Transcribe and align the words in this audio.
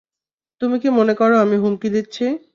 তুমি 0.61 0.75
কি 0.79 0.89
মনে 0.91 1.13
করো 1.13 1.35
আমি 1.37 1.55
হুমকি 1.57 1.87
দিচ্ছি? 1.89 2.25